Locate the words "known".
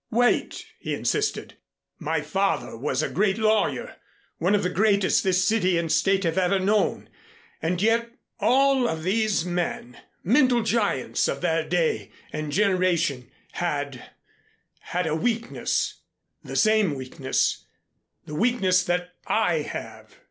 6.57-7.07